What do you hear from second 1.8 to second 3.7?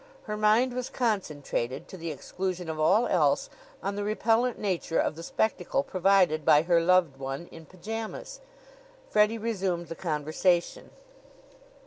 to the exclusion of all else,